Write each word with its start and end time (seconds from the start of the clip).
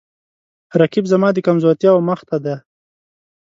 رقیب 0.81 1.05
زما 1.13 1.27
د 1.33 1.37
کمزورتیاو 1.47 2.05
مخ 2.07 2.19
ته 2.29 2.37
دی 2.43 2.55